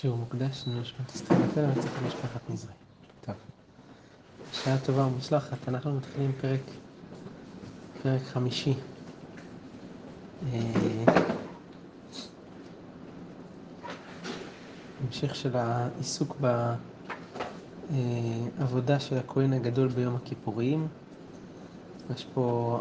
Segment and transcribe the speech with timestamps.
[0.00, 2.74] שיעור מוקדש לנשמת אסתר וצריך משפחת מזרעי.
[3.26, 3.34] טוב.
[4.52, 6.60] שעה טובה ומוצלחת, אנחנו מתחילים פרק,
[8.02, 8.74] פרק חמישי.
[10.52, 11.04] אה,
[15.06, 16.36] המשך של העיסוק
[18.58, 20.88] בעבודה של הכהן הגדול ביום הכיפורים.
[22.14, 22.80] יש פה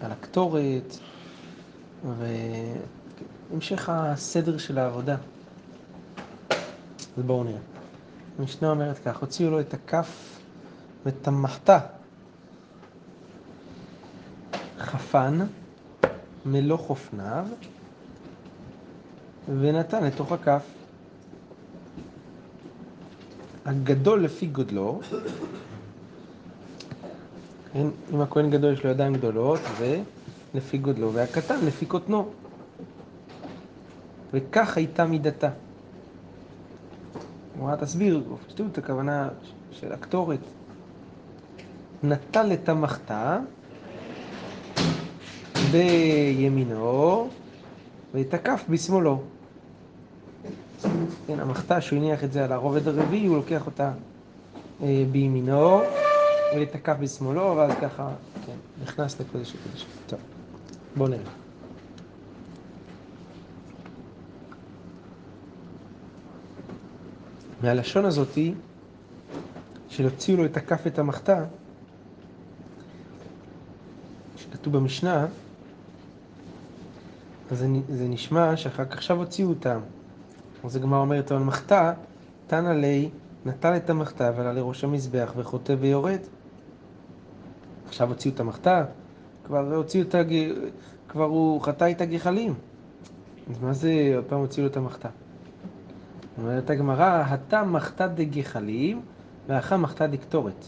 [0.00, 0.96] על הקטורת
[3.50, 5.16] והמשך הסדר של העבודה.
[7.20, 7.58] אז בואו נראה.
[8.38, 10.38] המשנה אומרת כך, הוציאו לו את הכף
[11.06, 11.78] ואת המחתה.
[14.78, 15.38] חפן,
[16.46, 17.46] מלוא חופניו,
[19.48, 20.62] ונתן לתוך הכף.
[23.64, 25.00] הגדול לפי גודלו,
[27.72, 30.02] כן, אם הכהן גדול יש לו ידיים גדולות, זה
[30.54, 32.30] לפי גודלו, והקטן לפי קוטנו.
[34.32, 35.50] וכך הייתה מידתה.
[37.60, 39.28] הגמרא תסביר, בפשטות הכוונה
[39.72, 40.38] של הקטורת.
[42.02, 43.38] נטל את המחתה
[45.72, 47.28] בימינו
[48.14, 49.22] ואת הכף בשמאלו.
[51.26, 53.92] כן, המחתה, שהוא הניח את זה על הרובד הרביעי, הוא לוקח אותה
[54.82, 55.80] אה, בימינו
[56.56, 58.08] ואת הכף בשמאלו, ואז ככה,
[58.46, 59.86] כן, נכנס לקודש הקודש.
[60.06, 60.20] טוב,
[60.96, 61.49] בואו נראה.
[67.62, 68.54] מהלשון הזאתי,
[69.88, 71.44] של הוציאו לו את הכף ואת המחתה,
[74.36, 75.26] שכתוב במשנה,
[77.50, 79.80] אז זה, זה נשמע שאחר כך עכשיו הוציאו אותם.
[80.64, 81.92] אז הגמרא אומרת, אבל מחתה,
[82.46, 83.08] תנא ליה,
[83.46, 86.20] נטל את המחתה ועלה לראש המזבח וחוטא ויורד.
[87.88, 88.84] עכשיו הוציאו את המחתה,
[89.44, 90.34] כבר הוציאו את הג...
[91.08, 92.54] כבר הוא חטא את הגחלים.
[93.50, 95.08] אז מה זה עוד פעם הוציאו לו את המחתה?
[96.40, 99.02] אומרת הגמרא, הטה מחתה דגחלים
[99.48, 100.66] והכה מחתה דקטורת.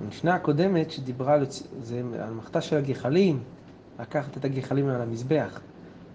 [0.00, 1.46] המשנה הקודמת שדיברה על,
[2.20, 3.42] על מחתה של הגחלים,
[4.00, 5.60] לקחת את הגחלים על המזבח.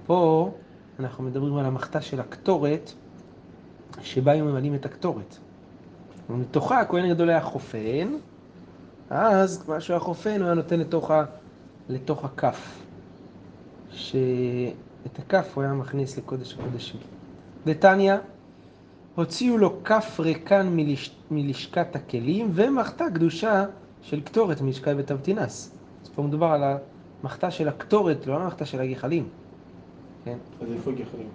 [0.06, 0.52] פה
[1.00, 2.92] אנחנו מדברים על המחתה של הקטורת,
[4.02, 5.38] שבה הם ממלאים את הקטורת.
[6.30, 8.08] ומתוכה הכהן הגדול היה חופן,
[9.10, 11.26] אז מה שהוא היה חופן הוא היה נותן לתוך, ה,
[11.90, 12.84] לתוך הכף.
[13.92, 17.17] שאת הכף הוא היה מכניס לקודש הקודשים.
[17.68, 18.16] דתניא,
[19.16, 21.16] הוציאו לו כף ריקן מלש...
[21.32, 23.66] מלשכת הכלים ומחתה קדושה
[24.02, 25.72] של קטורת מלשכת בית אבטינס.
[26.04, 26.64] אז פה מדובר על
[27.24, 29.28] המחתה של הקטורת, לא על המחתה של הגחלים.
[30.26, 30.38] כן?
[30.62, 31.28] אז איפה הגחלים?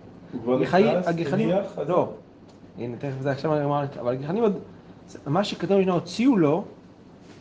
[0.62, 1.50] גחלים, הגחלים,
[1.88, 2.12] לא.
[2.78, 4.58] הנה, תכף זה עכשיו אני אומר, אבל הגחלים עוד,
[5.26, 6.64] מה שכתוב במשנה הוציאו לו,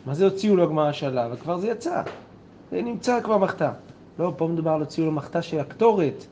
[0.06, 1.28] מה זה הוציאו לו הגמרא שאלה?
[1.32, 2.02] וכבר זה יצא.
[2.70, 3.72] זה נמצא כבר מחתה.
[4.18, 6.24] לא, פה מדובר על הוציאו לו מחתה של הקטורת,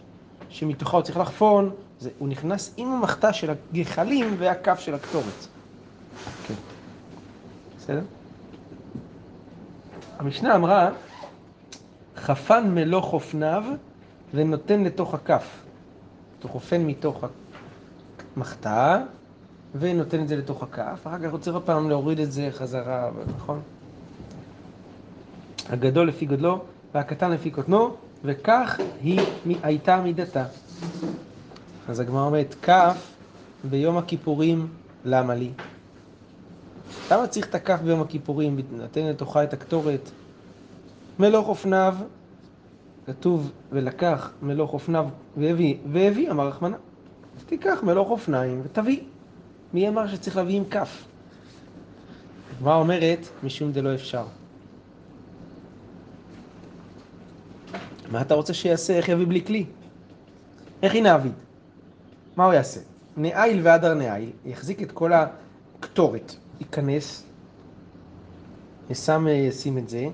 [0.48, 5.47] שמתוכה הוא צריך לחפון, זה, הוא נכנס עם המחתה של הגחלים והכף של הקטורת.
[6.47, 6.55] כן.
[7.78, 8.03] בסדר?
[10.19, 10.91] המשנה אמרה,
[12.16, 13.65] חפן מלוא חופניו
[14.34, 15.60] ונותן לתוך הכף.
[16.43, 17.25] הוא חופן מתוך
[18.37, 18.99] המחתה
[19.78, 23.10] ונותן את זה לתוך הכף, אחר כך הוא צריך עוד פעם להוריד את זה חזרה,
[23.37, 23.60] נכון?
[25.69, 26.60] הגדול לפי גודלו
[26.94, 29.21] והקטן לפי קוטנו, וכך היא
[29.62, 30.44] הייתה מידתה.
[31.91, 33.12] אז הגמרא אומרת, כף
[33.65, 34.69] ביום הכיפורים,
[35.05, 35.51] למה לי?
[37.11, 38.61] למה צריך את הכף ביום הכיפורים?
[38.73, 40.11] נתן לתוכה את הקטורת.
[41.19, 41.95] מלוך אופניו,
[43.06, 46.77] כתוב, ולקח מלוך אופניו והביא, והביא, אמר רחמנה.
[47.39, 49.01] אז תיקח מלוך אופניים ותביא.
[49.75, 51.05] מי אמר שצריך להביא עם כף?
[52.57, 54.25] הגמרא אומרת, משום דלא אפשר.
[58.11, 58.93] מה אתה רוצה שיעשה?
[58.93, 59.67] איך יביא בלי כלי?
[60.83, 61.33] איך ינעביד?
[62.36, 62.80] מה הוא יעשה?
[63.16, 67.24] נעיל והדר נעיל, יחזיק את כל הקטורת, ייכנס,
[68.91, 70.06] ישם, ישים את זה,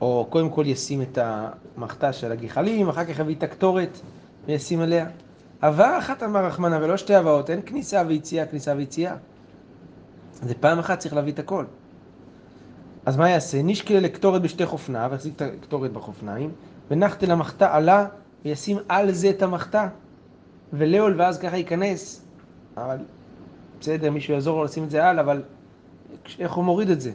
[0.00, 4.00] או קודם כל ישים את המחתה של הגחלים, אחר כך יביא את הקטורת
[4.46, 5.06] וישים עליה.
[5.62, 9.14] הבאה אחת אמר רחמנה ולא שתי הבאות, אין כניסה ויציאה, כניסה ויציאה.
[10.42, 11.64] זה פעם אחת צריך להביא את הכל.
[13.06, 13.62] אז מה יעשה?
[13.62, 16.52] נשקל לקטורת בשתי חופניו, יחזיק את הקטורת בחופניים,
[16.90, 18.06] ונחתל המחתה עלה
[18.44, 19.88] וישים על זה את המחתה.
[20.78, 22.22] ולאול ואז ככה ייכנס.
[22.76, 22.96] אבל
[23.80, 25.42] בסדר, מישהו יעזור לו לשים את זה על, אבל
[26.38, 27.12] איך הוא מוריד את זה?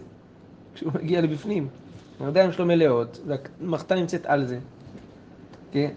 [0.74, 1.68] כשהוא מגיע לבפנים.
[2.20, 4.60] הידיים שלו מלאות, והמחתה נמצאת על זה.
[5.72, 5.90] כן?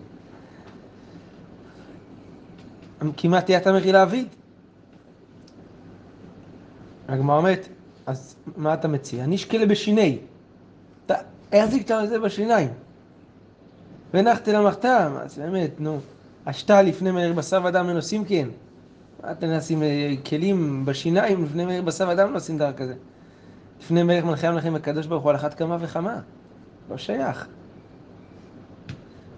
[3.17, 4.29] כמעט תהיה אתה מחילה אביד.
[7.09, 7.69] הגמרא אומרת,
[8.07, 9.27] אז מה אתה מציע?
[9.27, 10.19] נשקלה בשיני.
[11.07, 11.15] אתה
[11.53, 12.69] החזיק את זה בשיניים.
[14.15, 16.01] והנחתי למחתה, אז באמת, נו.
[16.47, 18.49] השתה לפני מאיר בשר ודם אין עושים כן.
[19.23, 22.95] מה אתם נשים אה, כלים בשיניים לפני מאיר בשר ודם לא עושים דבר כזה.
[23.81, 26.21] לפני מלך מלכי המלכים הקדוש ברוך הוא על אחת כמה וכמה.
[26.91, 27.49] לא שייך.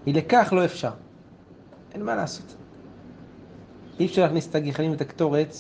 [0.07, 0.91] אי לכך לא אפשר.
[1.95, 2.57] אין מה לעשות.
[4.01, 5.57] אי אפשר להכניס את הגחלים ואת הקטורת,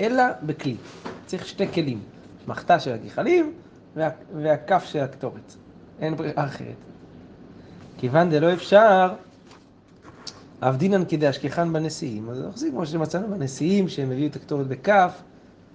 [0.00, 0.76] אלא בכלי.
[1.26, 2.00] צריך שתי כלים.
[2.46, 3.52] מחתה של הגחלים
[3.96, 5.54] וה, והכף של הקטורת.
[6.00, 6.76] אין ברירה אחרת.
[7.98, 9.14] כיוון דלא אפשר,
[10.62, 12.30] אבדינן כדאשכחן בנשיאים.
[12.30, 15.22] אז נחזיק כמו שמצאנו בנשיאים, שהם הביאו את הקטורת בכף,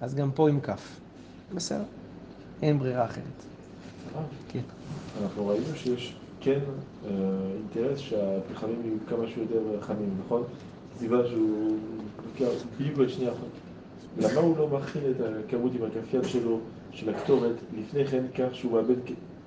[0.00, 1.00] אז גם פה עם כף.
[1.54, 1.82] בסדר.
[2.62, 3.24] אין ברירה אחרת.
[4.48, 4.60] כן.
[5.22, 6.58] אנחנו ראינו שיש כן
[7.04, 7.10] אה,
[7.54, 10.42] אינטרס שהפחמים יהיו כמה שיותר חמים, נכון?
[10.98, 11.78] סיבה שהוא
[12.78, 13.54] בדיוק שנייה אחת.
[14.18, 15.16] למה הוא לא מכין את
[15.46, 16.60] הכמות עם הכף יד שלו,
[16.92, 18.96] של הקטורת, לפני כן כך שהוא מאבד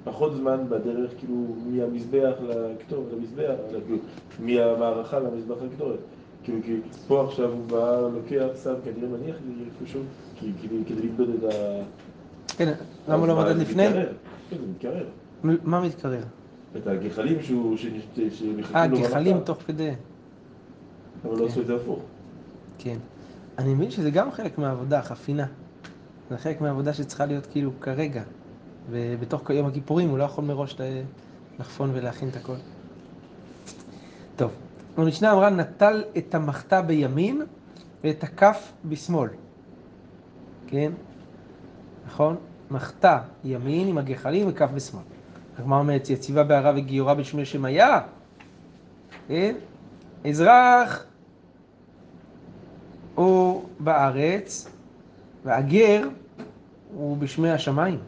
[0.07, 3.97] פחות זמן בדרך, כאילו, מהמזבח לקטורת, למזבח, כאילו,
[4.39, 5.99] מהמערכה למזבח לקטורת.
[6.43, 10.01] כאילו, כי פה עכשיו הוא בא, לוקח, שם, כנראה מניח לי איפשהו,
[10.87, 11.83] כדי למדוד את ה...
[12.57, 12.73] כן,
[13.07, 13.87] למה לא מדד לפני?
[13.89, 14.05] כן,
[14.51, 15.05] זה מתקרר.
[15.43, 16.23] מה מתקרר?
[16.77, 17.77] את הגחלים שהוא...
[18.75, 19.91] אה, גחלים תוך כדי.
[21.25, 21.99] אבל לא עשו את זה הפוך.
[22.77, 22.97] כן.
[23.57, 25.45] אני מבין שזה גם חלק מהעבודה, חפינה.
[26.29, 28.23] זה חלק מהעבודה שצריכה להיות כאילו כרגע.
[28.89, 30.75] ובתוך יום הכיפורים הוא לא יכול מראש
[31.59, 32.55] לחפון ולהכין את הכל.
[34.35, 34.51] טוב,
[34.97, 37.41] המשנה אמרה, נטל את המחתה בימין
[38.03, 39.29] ואת הכף בשמאל.
[40.67, 40.91] כן?
[42.07, 42.35] נכון?
[42.71, 45.03] מחתה ימין עם הגחלים וכף בשמאל.
[45.57, 47.99] הגמרא אומרת, יציבה בערה וגיורה בשמי שמיה.
[49.27, 49.55] כן?
[50.25, 51.05] אזרח
[53.15, 54.67] הוא בארץ,
[55.45, 56.07] והגר
[56.93, 57.99] הוא בשמי השמיים,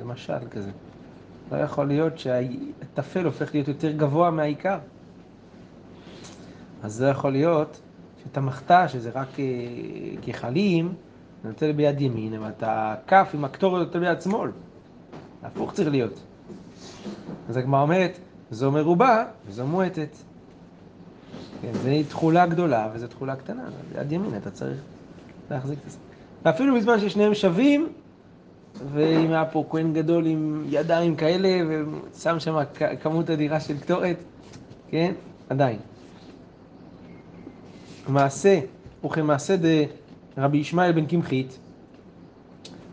[0.00, 0.70] למשל כזה.
[1.52, 4.78] לא יכול להיות שהטפל הופך להיות יותר גבוה מהעיקר.
[6.82, 7.80] אז זה יכול להיות
[8.22, 9.44] שאת המחתה, שזה רק אה,
[10.26, 10.94] גחלים,
[11.40, 14.50] אתה נוטל ביד ימין, אבל את הכף עם הקטורת נוטל ביד שמאל.
[15.42, 16.22] הפוך צריך להיות.
[17.48, 18.18] אז הגמרא אומרת,
[18.50, 20.16] זו מרובה וזו מועטת.
[21.62, 23.62] כן, זה תכולה גדולה וזו תכולה קטנה,
[23.92, 24.80] ביד ימין אתה צריך
[25.50, 25.98] להחזיק את זה.
[26.44, 27.88] ואפילו בזמן ששניהם שווים,
[28.92, 31.48] ואם היה פה כהן גדול עם ידיים כאלה,
[32.16, 32.58] ושם שם
[33.02, 34.16] כמות אדירה של קטורת,
[34.88, 35.12] כן,
[35.48, 35.78] עדיין.
[38.08, 38.60] מעשה,
[39.04, 39.56] וכמעשה
[40.36, 41.58] דרבי ישמעאל בן קמחית,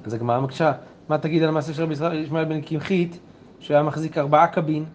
[0.05, 0.71] אז הגמרא מקשה,
[1.09, 3.19] מה תגיד על המעשה של רבי ישמעאל בן קמחית,
[3.59, 4.85] שהיה מחזיק ארבעה קבין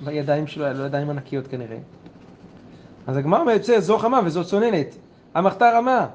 [0.00, 1.78] בידיים שלו, היה לו ידיים ענקיות כנראה.
[3.06, 4.96] אז הגמרא מייצא זו חמה וזו צוננת,
[5.34, 6.06] המחתה רמה.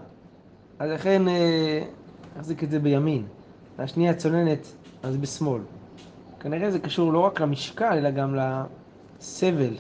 [0.80, 1.84] אז לכן אה,
[2.38, 3.24] נחזיק את זה בימין.
[3.78, 4.68] והשנייה צוננת,
[5.04, 5.62] אז בשמאל.
[6.40, 9.74] כנראה זה קשור לא רק למשקל, אלא גם לסבל,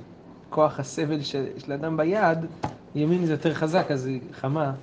[0.50, 2.38] כוח הסבל של, של אדם ביד,
[2.96, 4.74] ימין זה יותר חזק, אז היא חמה.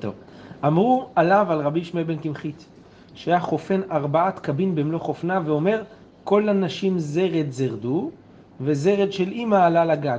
[0.00, 0.14] טוב.
[0.66, 2.64] אמרו עליו, על רבי ישמעאל בן קמחית,
[3.14, 5.82] שהיה חופן ארבעת קבין במלוא חופנה, ואומר,
[6.24, 8.10] כל הנשים זרד זרדו,
[8.60, 10.18] וזרד של אימא עלה לגג.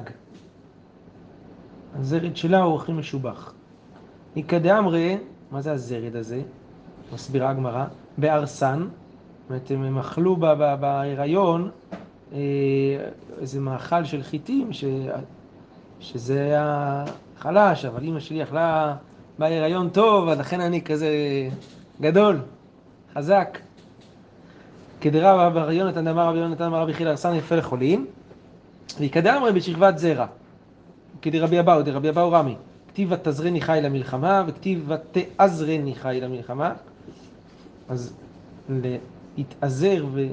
[1.95, 3.53] הזרד שלה הוא הכי משובח.
[4.35, 5.17] איכא דאמרי,
[5.51, 6.41] מה זה הזרד הזה?
[7.13, 7.85] מסבירה הגמרא,
[8.17, 8.87] בארסן,
[9.49, 10.35] זאת אומרת, הם אכלו
[10.79, 11.69] בהיריון
[12.33, 12.39] אה,
[13.39, 14.85] איזה מאכל של חיטים, ש...
[15.99, 17.03] שזה היה
[17.37, 18.95] חלש, אבל אימא שלי אכלה
[19.39, 21.09] בהיריון טוב, אז לכן אני כזה
[22.01, 22.39] גדול,
[23.13, 23.57] חזק.
[25.01, 28.05] כדרב רבי יונתן אמר רבי יונתן אמר רבי חיל ארסן יפה לחולים,
[28.99, 30.25] ויקדם רבי בשכבת זרע.
[31.21, 32.55] כדרבי אבאו, דרבי אבאו רמי.
[32.87, 36.73] כתיב ותזרני חי למלחמה, וכתיב ותעזרני חי למלחמה.
[37.89, 38.13] אז
[39.37, 40.27] להתעזר ו...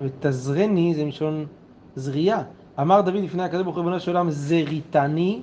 [0.00, 1.46] ותזרני זה מלשון
[1.96, 2.42] זריעה.
[2.80, 5.42] אמר דוד לפני הקדוש ברוך הוא ריבונו של עולם, זריתני,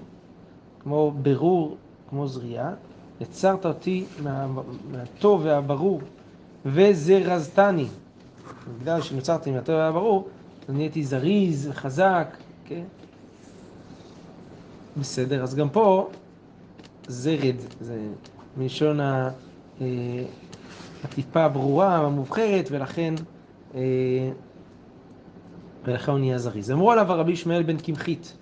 [0.79, 1.77] כמו ברור,
[2.09, 2.73] כמו זריעה.
[3.21, 4.47] יצרת אותי מה,
[4.91, 6.01] מהטוב והברור,
[6.65, 7.87] וזרזתני.
[8.81, 10.27] בגלל שנוצרתי מהטוב והברור,
[10.69, 12.83] אז נהייתי זריז וחזק, כן?
[14.97, 16.09] בסדר, אז גם פה
[17.07, 18.07] זרד, זה
[18.57, 19.29] מלשון ה...
[21.05, 23.13] הטיפה הברורה, המובחרת, ולכן,
[23.75, 23.81] אה,
[25.85, 26.71] ולכן הוא נהיה זריז.
[26.71, 28.37] אמרו עליו הרבי ישמעאל בן קמחית,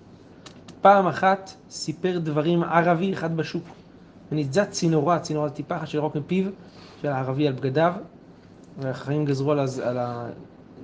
[0.80, 3.64] פעם אחת סיפר דברים ערבי אחד בשוק,
[4.32, 6.44] ונתזת צינורה, צינורה טיפה אחת של רוק מפיו
[7.02, 7.94] של הערבי על בגדיו,
[8.78, 9.78] והחיים גזרו על, הז...
[9.78, 10.26] על ה...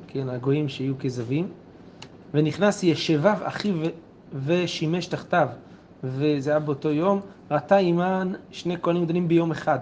[0.06, 1.49] כן, הגויים שיהיו כזבים,
[2.34, 3.75] ונכנס ישביו אחיו
[4.44, 5.49] ושימש תחתיו,
[6.04, 7.20] וזה היה באותו יום,
[7.50, 9.78] ראתה עימן שני כהנים גדולים ביום אחד.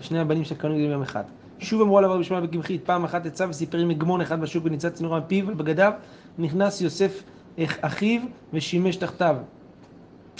[0.00, 1.22] שני הבנים כהנים גדולים ביום אחד.
[1.58, 4.92] שוב אמרו עליו רבי שמעון בקמחית, פעם אחת יצא וסיפר עם הגמון אחד בשוק וניצץ
[4.92, 5.92] צינור מפיו ובגדיו,
[6.38, 7.22] נכנס יוסף
[7.58, 8.20] אחיו
[8.52, 9.36] ושימש תחתיו.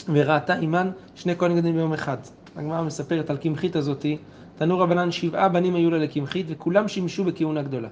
[0.09, 2.17] וראתה עימן שני כהנים גדולים ביום אחד.
[2.57, 4.19] הגמרא מספרת על קמחית הזאתי,
[4.57, 7.89] תנו רבנן שבעה בנים היו לה לקמחית וכולם שימשו בכהונה גדולה.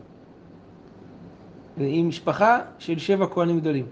[1.78, 3.86] והיא משפחה של שבע כהנים גדולים.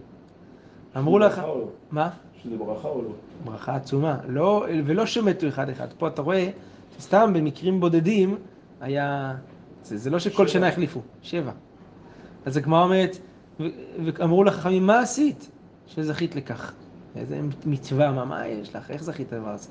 [0.97, 1.69] אמרו לך, לא?
[1.91, 2.11] מה?
[2.43, 3.11] שזה ברכה או לא?
[3.45, 5.87] ברכה עצומה, לא, ולא שמתו אחד אחד.
[5.99, 6.51] פה אתה רואה,
[7.01, 8.37] סתם במקרים בודדים
[8.81, 9.35] היה,
[9.83, 10.53] זה, זה לא שכל שבע.
[10.53, 11.53] שנה החליפו, שבע.
[12.45, 13.19] אז הגמרא אומרת,
[13.61, 13.65] ו-
[14.05, 15.51] ואמרו לחכמים, מה עשית
[15.87, 16.73] שזכית לכך?
[17.17, 18.91] איזה מצווה, מה, מה יש לך?
[18.91, 19.69] איך זכית לדבר הזה?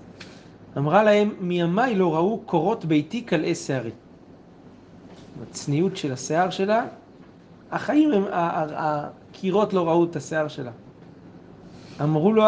[0.77, 3.91] אמרה להם, מימיי לא ראו קורות ביתי קלעי שערי.
[5.41, 6.85] הצניעות של השיער שלה,
[7.71, 10.71] החיים הם, הקירות לא ראו את השיער שלה.
[12.01, 12.43] אמרו לו,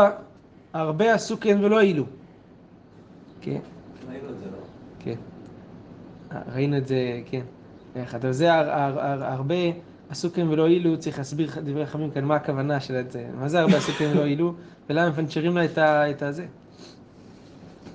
[0.74, 2.06] הרבה עשו כן ולא העילו.
[3.42, 3.60] כן,
[4.10, 4.58] ראינו את זה, לא?
[5.06, 5.16] כן.
[6.54, 7.42] ראינו את זה, כן.
[7.96, 8.26] ביחד.
[8.26, 9.56] אבל זה הר- הר- הר- הרבה
[10.34, 13.28] כן ולא העילו, צריך להסביר דברי חכמים כאן מה הכוונה של זה.
[13.40, 14.54] מה זה הרבה כן ולא העילו,
[14.90, 16.46] ולמה מפנצ'רים לה את, ה, את הזה.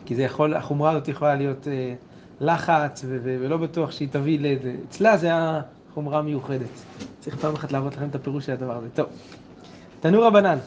[0.06, 1.94] כי זה יכול, החומרה הזאת יכולה להיות אה,
[2.40, 4.76] לחץ, ו- ו- ולא בטוח שהיא תביא לזה.
[4.88, 5.62] אצלה זה היה
[5.94, 6.84] חומרה מיוחדת.
[7.20, 8.88] צריך פעם אחת להראות לכם את הפירוש של הדבר הזה.
[8.90, 9.06] טוב.
[10.00, 10.58] תנו רבנן,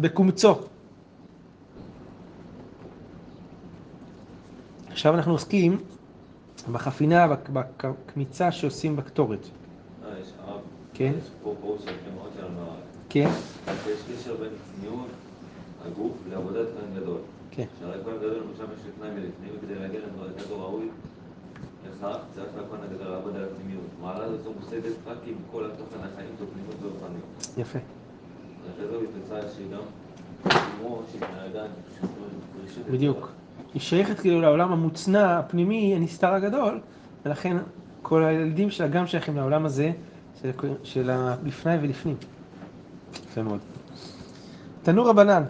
[0.00, 0.73] בקומצו.
[4.94, 5.76] עכשיו אנחנו עוסקים
[6.72, 9.38] בחפינה, בק- בקמיצה שעושים בקטורת.
[10.04, 10.60] אה, יש הרב.
[10.94, 11.12] כן.
[13.08, 13.28] כן?
[13.90, 14.48] יש קשר בין
[14.80, 15.06] צניעות
[15.86, 17.18] הגוף לעבודת כהן גדול.
[17.50, 17.64] כן.
[17.80, 20.88] שהרי כהן גדול, למשל, יש תנאי ולפנים, וכדי להגיע לדרגתו ראוי
[21.86, 23.84] לכך, צריך שהכהן הגדול לעבוד על הפנימיות.
[24.02, 27.58] מעלה זו מושגת רק עם כל התוכן החיים זו פנימיות ורוחניות.
[27.58, 27.78] יפה.
[28.74, 29.48] אחרי הוא התפצה
[30.78, 31.66] כמו שבני האדם
[32.60, 33.28] פרישות את בדיוק.
[33.74, 36.80] היא שייכת כאילו לעולם המוצנע, הפנימי, הנסתר הגדול,
[37.26, 37.56] ולכן
[38.02, 39.92] כל הילדים שלה גם שייכים לעולם הזה
[40.42, 40.50] של,
[40.82, 42.16] של הלפני ולפנים.
[43.30, 43.58] יפה מאוד.
[44.82, 45.42] תנו רבנן,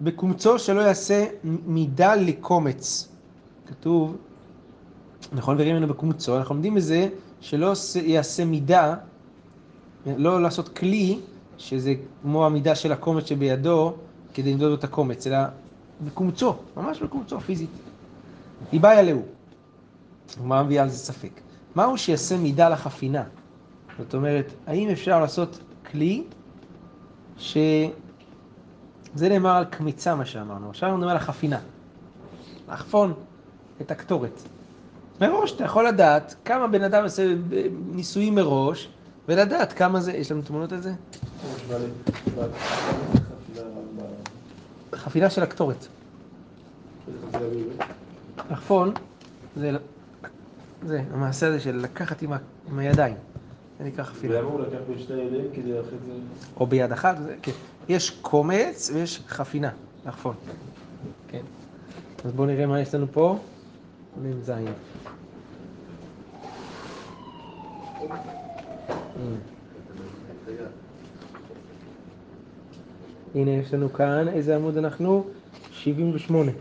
[0.00, 3.08] בקומצו שלא יעשה מידה לקומץ.
[3.66, 4.16] כתוב,
[5.32, 7.08] נכון וראינו ממנו בקומצו, אנחנו לומדים מזה
[7.40, 7.72] שלא
[8.02, 8.94] יעשה מידה,
[10.06, 11.18] לא לעשות כלי,
[11.58, 13.94] שזה כמו המידה של הקומץ שבידו,
[14.34, 15.38] כדי למדוד את הקומץ, אלא
[16.00, 17.70] בקומצו, ממש בקומצו, פיזית.
[18.72, 19.22] היא באה אלוהו.
[20.40, 21.40] הגמרא מביאה על זה ספק.
[21.74, 23.22] מהו שיעשה מידה לחפינה?
[23.98, 25.60] זאת אומרת, האם אפשר לעשות
[25.90, 26.24] כלי
[27.38, 27.56] ש...
[29.14, 30.70] זה נאמר על קמיצה, מה שאמרנו.
[30.70, 31.58] עכשיו אנחנו מדברים על החפינה.
[32.68, 33.12] לחפון
[33.80, 34.42] את הקטורת.
[35.20, 37.34] מראש אתה יכול לדעת כמה בן אדם עושה
[37.90, 38.88] ניסויים מראש,
[39.28, 40.92] ולדעת כמה זה, יש לנו תמונות על זה?
[45.06, 45.86] חפילה של הקטורת.
[47.32, 47.84] חפילה?
[48.50, 48.92] לחפון
[49.56, 49.70] זה,
[50.82, 52.36] זה המעשה הזה של לקחת עם, ה,
[52.70, 53.16] עם הידיים.
[53.78, 54.34] זה נקרא חפינה.
[54.34, 56.12] ולמה הוא לקח בשתי ידיים כדי אחרי זה...
[56.60, 57.52] או ביד אחת, זה, כן.
[57.88, 59.70] יש קומץ ויש חפינה,
[60.06, 60.34] לחפון.
[61.28, 61.42] כן.
[62.24, 63.38] אז בואו נראה מה יש לנו פה.
[64.22, 64.48] מ"ז.
[64.50, 64.70] הנה.
[73.36, 75.24] הנה יש לנו כאן, איזה עמוד אנחנו?
[75.72, 76.52] 78,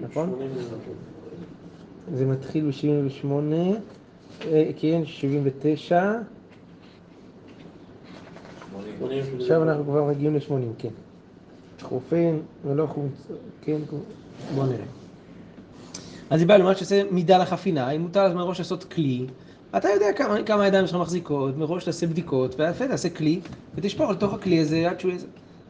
[0.00, 0.30] נכון?
[0.30, 0.94] 80 זה נכון.
[2.16, 3.26] זה מתחיל ב-78,
[4.80, 6.12] כן, 79,
[8.98, 9.22] שמונים.
[9.40, 10.88] עכשיו אנחנו כבר מגיעים ל-80, כן.
[11.82, 13.26] חופן ולא חוץ,
[13.62, 13.78] כן,
[14.54, 14.84] בוא נראה.
[16.30, 19.26] אז היא באה לומר שעושה מידה לחפינה, אם מותר אז מראש לעשות כלי,
[19.76, 23.40] אתה יודע כמה, כמה הידיים שלך מחזיקות, מראש תעשה בדיקות, ויפה תעשה כלי,
[23.74, 25.12] ותשפוך לתוך הכלי הזה עד שהוא...
[25.12, 25.22] יהיה-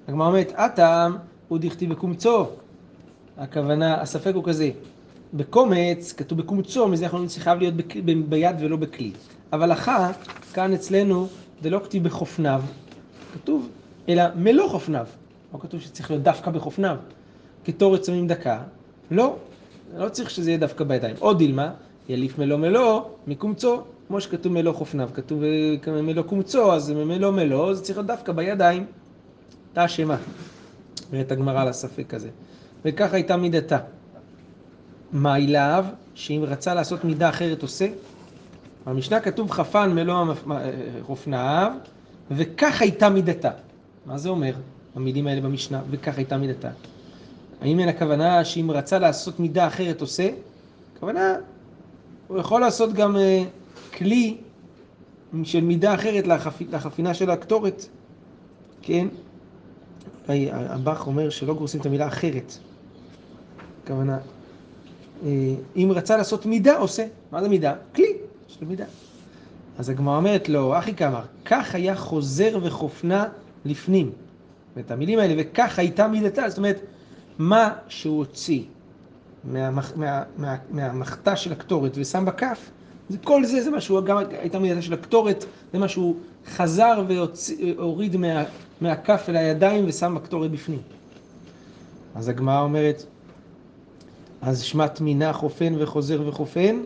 [0.09, 1.17] הגמרא אומרת, הטעם
[1.49, 2.47] הוא דכתיב בקומצו.
[3.39, 4.71] הכוונה, הספק הוא כזה,
[5.35, 7.75] בקומץ, כתוב בקומצו, מזה אנחנו אומרים שזה חייב להיות
[8.29, 9.13] ביד ולא בכלי.
[9.53, 10.11] אבל אחר,
[10.53, 11.27] כאן אצלנו,
[11.63, 12.63] זה לא כתיב בחופניו,
[13.35, 13.69] כתוב,
[14.09, 15.07] אלא מלוא חופניו.
[15.55, 16.97] לא כתוב שצריך להיות דווקא בחופניו.
[17.65, 18.63] קטורת שמים דקה,
[19.11, 19.37] לא,
[19.97, 21.17] לא צריך שזה יהיה דווקא בידיים.
[21.21, 21.71] או דילמה,
[22.09, 27.75] יליף מלוא מלוא מקומצו, כמו שכתוב מלוא חופניו, כתוב אה, מלוא קומצו, אז מלוא מלוא,
[27.75, 28.87] זה צריך להיות דווקא בידיים.
[29.77, 30.17] אתה אשמה.
[31.11, 32.29] ואת הגמרא על הספק הזה.
[32.85, 33.79] וככה הייתה מידתה.
[35.13, 37.87] מה אליו, שאם רצה לעשות מידה אחרת עושה?
[38.87, 40.71] במשנה כתוב חפן מלוא אה,
[41.03, 41.73] חופניו,
[42.31, 43.51] וכך הייתה מידתה.
[44.07, 44.55] מה זה אומר,
[44.95, 46.71] המילים האלה במשנה, וכך הייתה מידתה?
[47.61, 50.29] האם אין הכוונה שאם רצה לעשות מידה אחרת עושה?
[50.97, 51.35] הכוונה,
[52.29, 53.45] הוא יכול לעשות גם אה,
[53.97, 54.37] כלי
[55.45, 56.63] של מידה אחרת לחפ...
[56.71, 57.87] לחפינה של הקטורת,
[58.83, 59.09] כן?
[60.29, 62.53] הבח אומר שלא גורסים את המילה אחרת.
[63.85, 64.19] הכוונה,
[65.25, 67.07] אה, אם רצה לעשות מידה, עושה.
[67.33, 67.75] מה זה מידה?
[67.95, 68.13] כלי
[68.49, 68.85] של מידה.
[69.79, 73.25] אז הגמרא אומרת לו, אחי כאמר, כך היה חוזר וחופנה
[73.65, 74.13] לפנים.
[74.79, 76.81] את המילים האלה, וכך הייתה מידתה, זאת אומרת,
[77.39, 78.63] מה שהוא הוציא
[79.45, 82.71] מהמח, מה, מה, מהמחתה של הקטורת ושם בכף,
[83.09, 87.05] זה, כל זה זה מה שהוא, גם הייתה מידתה של הקטורת, זה מה שהוא חזר
[87.09, 88.45] והוריד מה,
[88.81, 90.81] מהכף אל הידיים ושם בקטורת בפנים.
[92.15, 93.05] אז הגמרא אומרת,
[94.43, 96.81] אז שמט מינה חופן וחוזר וחופן,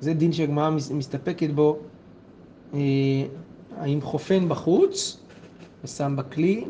[0.00, 1.78] זה דין שהגמרא מסתפקת בו,
[2.74, 2.80] אה,
[3.78, 5.18] האם חופן בחוץ,
[5.84, 6.64] ושם בכלי,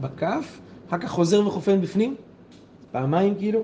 [0.00, 2.14] בכף, אחר כך חוזר וחופן בפנים,
[2.92, 3.62] פעמיים כאילו,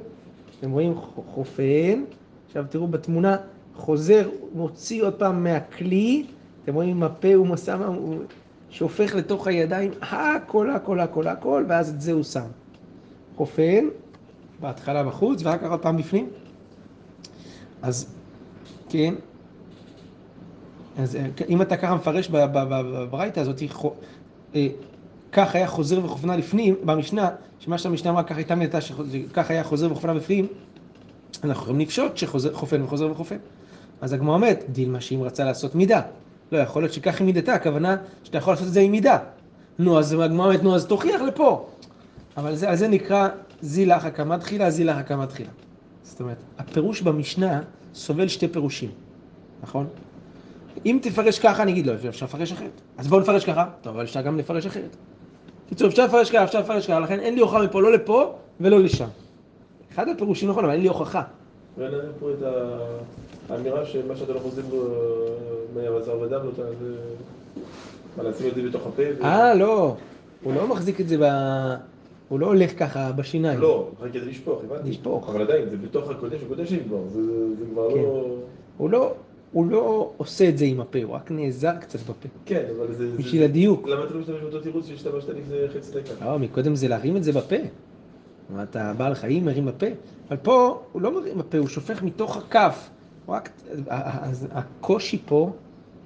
[0.58, 0.94] אתם רואים?
[1.34, 2.04] חופן,
[2.52, 3.36] עכשיו תראו בתמונה,
[3.76, 6.26] חוזר, מוציא עוד פעם מהכלי,
[6.64, 8.16] אתם רואים עם הפה הוא שם, הוא
[8.70, 12.46] שופך לתוך הידיים הכל, הכל, הכל, הכל, ואז את זה הוא שם.
[13.36, 13.84] חופן,
[14.60, 16.28] בהתחלה בחוץ, ואחר כך עוד פעם בפנים.
[17.82, 18.14] אז,
[18.88, 19.14] כן,
[20.98, 21.18] אז
[21.48, 23.62] אם אתה ככה מפרש בברייתא הזאת,
[24.54, 24.68] אה,
[25.32, 29.92] כך היה חוזר וחופנה לפנים, במשנה, שמה שהמשנה אמרה, כך הייתה מידתה, שכך היה חוזר
[29.92, 30.46] וחופנה בפנים,
[31.44, 33.36] אנחנו יכולים לפשוט שחופן וחוזר וחופן.
[34.00, 36.00] אז הגמרא אומרת, דילמה שאם רצה לעשות מידה.
[36.52, 39.18] לא, יכול להיות שכך היא מידתה, הכוונה שאתה יכול לעשות את זה עם מידה.
[39.78, 41.68] נו, אז הגמרא אומרת, נו, אז תוכיח לפה.
[42.36, 43.28] אבל זה, זה נקרא
[43.62, 45.50] זילך הקמה תחילה, זילך הקמה תחילה.
[46.02, 47.60] זאת אומרת, הפירוש במשנה
[47.94, 48.90] סובל שתי פירושים,
[49.62, 49.86] נכון?
[50.86, 52.80] אם תפרש ככה, אני אגיד לא, אפשר לפרש אחרת.
[52.98, 54.96] אז בואו נפרש ככה, טוב, אבל אפשר גם לפרש אחרת.
[55.68, 58.80] קיצור, אפשר לפרש ככה, אפשר לפרש ככה, לכן אין לי הוכחה מפה, לא לפה ולא
[58.80, 59.08] לשם.
[59.94, 61.22] אחד הפירושים נכון, אבל אין לי הוכחה.
[61.78, 62.42] ואין לנו פה את
[63.50, 64.62] האמירה שמה שאתה לא חוזר
[65.74, 66.64] מהבשר ודם, לא
[68.16, 69.02] מה, לשים את זה בתוך הפה?
[69.22, 69.96] אה, לא.
[70.42, 71.22] הוא לא מחזיק את זה ב...
[72.28, 73.60] הוא לא הולך ככה בשיניים.
[73.60, 74.90] לא, רק כדי לשפוך, הבנתי.
[74.90, 75.28] לשפוך.
[75.28, 77.20] אבל עדיין, זה בתוך הקודש, הקודש כבר, זה
[77.72, 77.96] כבר כן.
[78.02, 78.36] לא...
[78.78, 79.12] הוא לא...
[79.52, 82.28] הוא לא עושה את זה עם הפה, הוא רק נעזר קצת בפה.
[82.46, 83.06] כן, אבל זה...
[83.16, 83.88] בשביל זה- הדיוק.
[83.88, 86.24] למה אתה לא משתמש באותו תירוץ שהשתמשת לפני חצי דקה?
[86.24, 87.56] לא, מקודם זה להרים את זה בפה.
[88.50, 89.86] מה, אתה בעל חיים מרים בפה?
[90.28, 92.90] אבל פה הוא לא מרים בפה, הוא שופך מתוך הכף.
[93.28, 93.50] רק...
[93.88, 95.52] אז הקושי פה,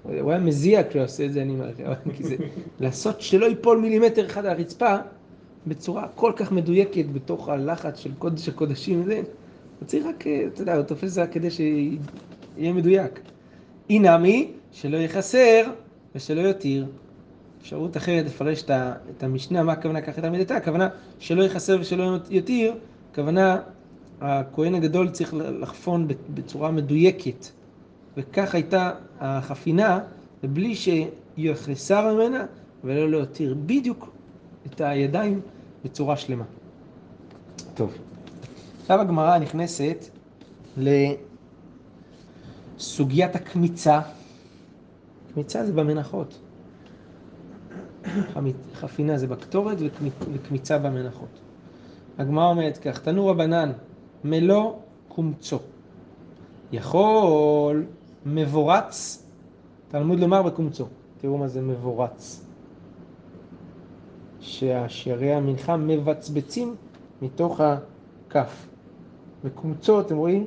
[0.03, 1.71] הוא היה מזיע כשהוא עושה את זה, אני אומר
[2.17, 2.37] כי זה
[2.81, 4.97] לעשות שלא ייפול מילימטר אחד על הרצפה
[5.67, 9.23] בצורה כל כך מדויקת בתוך הלחץ של קודש הקודשים וזה.
[9.81, 13.21] הוא צריך רק, אתה יודע, הוא תופס זה רק כדי שיהיה מדויק.
[13.91, 15.63] אי נמי, שלא יהיה חסר
[16.15, 16.87] ושלא יותיר.
[17.67, 18.65] אפשרות אחרת לפרש
[19.11, 22.75] את המשנה, מה הכוונה כך הייתה מידתה, הכוונה שלא יחסר ושלא יותיר,
[23.13, 23.61] הכוונה
[24.21, 27.47] הכהן הגדול צריך לחפון בצורה מדויקת,
[28.17, 30.01] וכך הייתה החפינה,
[30.45, 32.47] ובלי שיחסר ממנה
[32.85, 34.13] ולא להותיר בדיוק
[34.67, 35.41] את הידיים
[35.85, 36.45] בצורה שלמה.
[37.75, 37.95] טוב,
[38.81, 40.05] עכשיו הגמרא נכנסת
[42.79, 44.01] לסוגיית הקמיצה.
[45.35, 46.39] קמיצה זה במנחות.
[48.75, 51.29] חפינה זה בקטורת וקמי- וקמיצה במנחות.
[52.19, 53.73] הגמרא אומרת כך, תנו רבנן,
[54.25, 54.73] מלוא
[55.09, 55.59] קומצו.
[56.73, 57.85] יכול
[58.27, 59.23] מבורץ,
[59.89, 60.87] תלמוד לומר בקומצו.
[61.21, 62.43] תראו מה זה מבורץ.
[64.41, 66.75] שהשערי המנחה מבצבצים
[67.23, 68.67] מתוך הכף.
[69.45, 70.47] וקומצו, אתם רואים?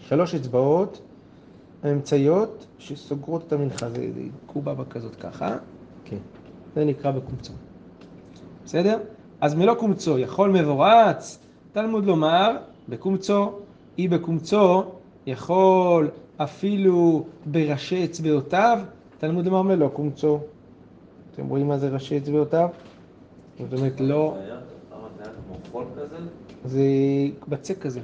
[0.00, 1.00] שלוש אצבעות
[1.82, 3.90] האמצעיות שסוגרות את המנחה.
[3.90, 4.06] זה
[4.46, 5.56] קובבה כזאת ככה.
[6.76, 7.52] זה נקרא בקומצו.
[8.64, 8.98] בסדר?
[9.40, 11.38] אז מלוא קומצו יכול מבורץ,
[11.72, 12.56] תלמוד לומר,
[12.88, 13.52] בקומצו,
[13.98, 14.84] אי בקומצו,
[15.26, 18.78] יכול אפילו בראשי אצבעותיו,
[19.18, 20.38] תלמוד לומר מלוא קומצו.
[21.34, 22.68] אתם רואים מה זה ראשי אצבעותיו?
[23.58, 24.36] זאת אומרת, לא,
[26.64, 26.82] זה
[27.48, 28.00] בצק כזה,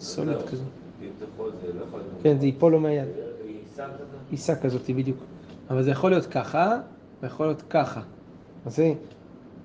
[0.00, 0.42] סולד.
[0.42, 0.62] כזה.
[1.38, 1.48] לא.
[2.22, 3.08] כן, זה ייפול לו מהיד.
[3.46, 4.16] עיסה כזה?
[4.30, 5.18] עיסה כזאת בדיוק.
[5.70, 6.80] אבל זה יכול להיות ככה,
[7.22, 8.00] ויכול להיות ככה.
[8.66, 8.92] אז זה,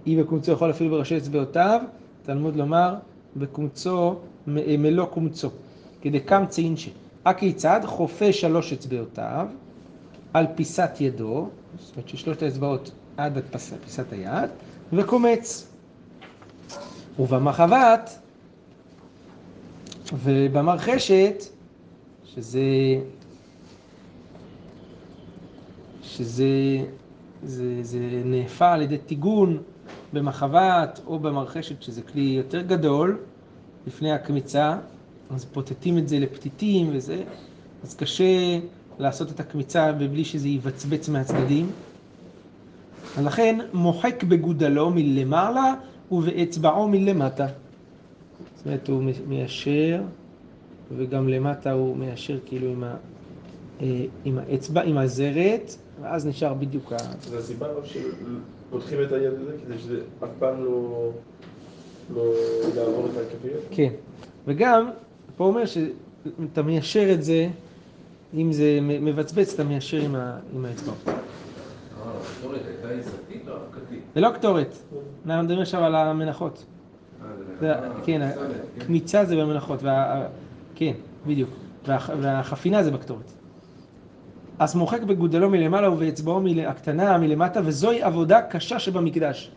[0.05, 1.81] אי בקומצו יכול אפילו בראשי אצבעותיו,
[2.23, 2.95] תלמוד לומר,
[3.35, 4.15] בקומצו,
[4.47, 5.49] מ- מלוא קומצו.
[6.01, 6.91] כדי קמצא אינשי.
[7.25, 7.81] הכיצד?
[7.85, 9.47] חופה שלוש אצבעותיו,
[10.33, 13.39] על פיסת ידו, זאת אומרת ששלושת האצבעות עד
[13.83, 14.49] פיסת היד,
[14.93, 15.67] וקומץ.
[17.19, 18.19] ובמחבת,
[20.13, 21.43] ובמרחשת,
[22.25, 22.61] שזה
[26.01, 26.45] שזה
[27.43, 29.57] זה, זה נאפה על ידי טיגון
[30.13, 33.17] במחבת או במרחשת, שזה כלי יותר גדול,
[33.87, 34.77] לפני הקמיצה,
[35.29, 37.23] אז פוטטים את זה לפתיתים וזה,
[37.83, 38.59] אז קשה
[38.99, 41.69] לעשות את הקמיצה בלי שזה יבצבץ מהצדדים.
[43.23, 45.73] לכן מוחק בגודלו מלמעלה
[46.11, 47.47] ובאצבעו מלמטה.
[48.55, 50.01] זאת אומרת, הוא מיישר,
[50.97, 52.95] וגם למטה הוא מיישר כאילו עם, ה,
[53.81, 56.97] אה, עם האצבע, עם הזרת, ואז נשאר בדיוק ה...
[57.21, 61.09] זה הסיבה אבל שפותחים את היד הזה כדי שזה אף פעם לא...
[62.15, 62.21] לא
[62.75, 63.61] יעבור את הכפיות?
[63.71, 63.89] כן.
[64.47, 64.89] וגם,
[65.37, 67.47] פה הוא אומר שאתה מיישר את זה,
[68.33, 70.01] אם זה מ- מבצבץ, אתה מיישר
[70.53, 70.97] עם האצבעות.
[71.07, 71.13] אה?
[74.15, 74.75] זה לא קטורת,
[75.25, 76.65] אנחנו מדברים עכשיו על המנחות.
[77.63, 78.81] אה, כן, בסדר, כן.
[78.81, 79.79] הקמיצה זה במנחות,
[80.75, 80.93] כן,
[81.27, 81.49] בדיוק.
[81.87, 83.31] והח- והחפינה זה בקטורת.
[84.59, 89.51] אז מוחק בגודלו מלמעלה ובאצבעו מל- הקטנה מלמטה, וזוהי עבודה קשה שבמקדש.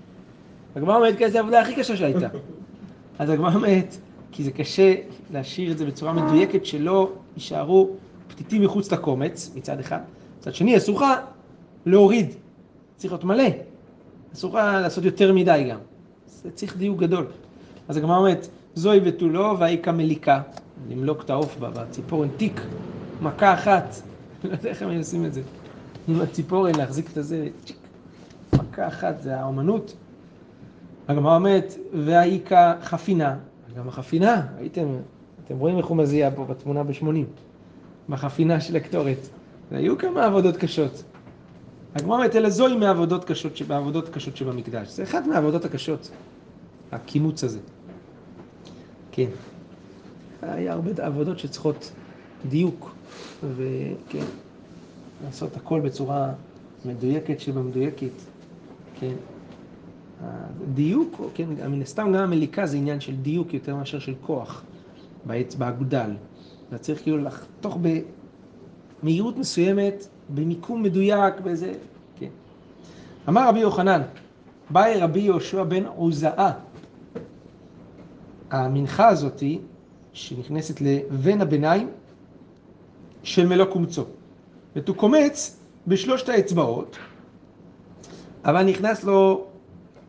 [0.76, 2.28] הגמרא אומרת, כי זו העבודה הכי קשה שהייתה.
[3.18, 3.96] אז הגמרא אומרת,
[4.32, 4.94] כי זה קשה
[5.32, 7.90] להשאיר את זה בצורה מדויקת, שלא יישארו
[8.28, 9.98] פתיתים מחוץ לקומץ, מצד אחד.
[10.38, 11.04] מצד שני, אסור לך
[11.86, 12.34] להוריד,
[12.96, 13.48] צריך להיות מלא.
[14.34, 15.78] אסור לך לעשות יותר מדי גם.
[16.26, 17.26] זה צריך דיוק גדול.
[17.88, 20.40] אז הגמרא אומרת, זוהי ותו לא, והיא כמליקה,
[20.90, 22.60] למלוק את העוף בציפורן תיק,
[23.22, 23.94] מכה אחת,
[24.44, 25.42] לא יודע איך הם היו עושים את זה,
[26.08, 27.48] עם הציפורן להחזיק את הזה,
[28.52, 29.94] מכה אחת, זה האומנות.
[31.08, 33.36] הגמרא אומרת, והיא כחפינה,
[33.76, 34.88] גם החפינה, ראיתם,
[35.44, 37.06] אתם רואים איך הוא מזיע פה בתמונה ב-80,
[38.08, 39.28] בחפינה של הקטורת.
[39.70, 41.02] והיו כמה עבודות קשות.
[41.94, 44.88] הגמרא אומרת, אלא זוהי מהעבודות קשות, שבעבודות קשות שבמקדש.
[44.88, 46.10] זה אחת מהעבודות הקשות,
[46.92, 47.58] הקימוץ הזה.
[49.12, 49.28] כן.
[50.42, 51.92] היה הרבה עבודות שצריכות
[52.48, 52.94] דיוק,
[53.56, 54.24] וכן,
[55.24, 56.32] לעשות הכל בצורה
[56.84, 58.12] מדויקת שבמדויקת,
[59.00, 59.14] כן.
[60.74, 64.62] דיוק, כן, מן הסתם גם המליקה זה עניין של דיוק יותר מאשר של כוח
[65.24, 66.10] בעץ, באגודל.
[66.68, 67.78] אתה צריך כאילו לחתוך
[69.02, 71.72] במהירות מסוימת, במיקום מדויק, באיזה,
[72.18, 72.28] כן.
[73.28, 74.02] אמר רבי יוחנן,
[74.70, 76.52] באי רבי יהושע בן עוזאה.
[78.50, 79.58] המנחה הזאתי,
[80.12, 81.88] שנכנסת לבן הביניים
[83.28, 84.04] של מלוא קומצו.
[84.76, 86.96] ותהוא קומץ בשלושת האצבעות,
[88.44, 89.46] אבל נכנס לו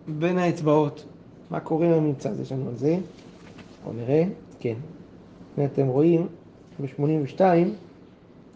[0.08, 1.06] בין האצבעות.
[1.52, 2.42] מה קורה עם הממצא הזה?
[2.42, 2.98] יש לנו על זה.
[3.84, 4.24] בואו נראה.
[4.60, 4.74] כן.
[5.58, 6.28] הנה אתם רואים,
[6.82, 7.42] ב-82,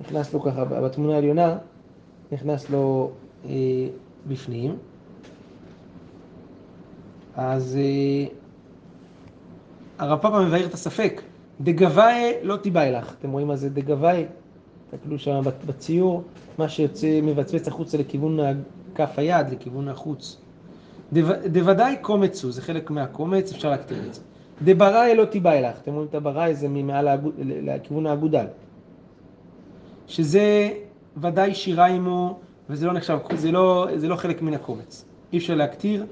[0.02, 1.58] נכנס לו ככה, בתמונה העליונה,
[2.32, 3.12] נכנס לו
[3.46, 3.52] אה,
[4.28, 4.78] בפנים.
[7.36, 8.36] אז אה,
[10.00, 11.22] הרב פאפה מבאר את הספק.
[11.62, 13.16] דגבאי לא תיבאי לך.
[13.20, 14.26] אתם רואים מה זה דגבאי?
[14.96, 16.24] תסתכלו שם בציור,
[16.58, 18.40] מה שיוצא מבצבץ החוצה לכיוון
[18.96, 20.42] כף היד, לכיוון החוץ.
[21.14, 24.22] דו- דוודאי קומץ הוא, זה חלק מהקומץ, אפשר להקטיר את זה.
[24.62, 25.78] דבראי לא תיבאי לך.
[25.82, 28.46] אתם רואים את הבראי זה ממעל לכיוון האגודל.
[30.08, 30.70] שזה
[31.18, 35.06] ודאי שירה עמו, וזה לא נחשב, זה לא, זה לא חלק מן הקומץ.
[35.34, 36.06] אי אפשר להקטיר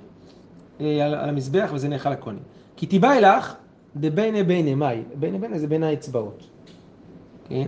[0.82, 2.44] אה, על, על המזבח וזה נאכל הכהנים.
[2.76, 3.56] כי תיבאי לך
[3.96, 5.02] דביינה ביינה, מהי?
[5.16, 6.48] ביינה ביינה זה בין האצבעות.
[7.50, 7.68] כן?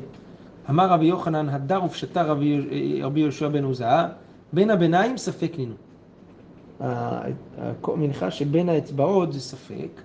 [0.70, 2.62] אמר רבי יוחנן, הדר ופשטה רבי,
[3.16, 4.08] יהושע בן עוזאה,
[4.54, 5.76] בין הביניים ספק נינו.
[7.84, 10.02] המנחה שבין האצבעות זה ספק,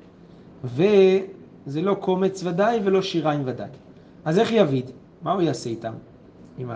[0.65, 3.69] וזה לא קומץ ודאי ולא שיריים ודאי.
[4.25, 4.91] אז איך יביד?
[5.23, 5.93] מה הוא יעשה איתם?
[6.59, 6.71] עם.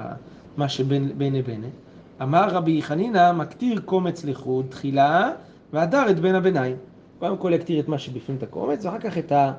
[0.57, 1.69] מה שבין ביני?
[2.23, 5.31] אמר רבי חנינא, מקטיר קומץ לחוד תחילה,
[5.73, 6.77] והדר את בין הביניים.
[7.19, 9.53] קודם כל יקטיר את מה שבפנים את הקומץ, ואחר כך את, ה...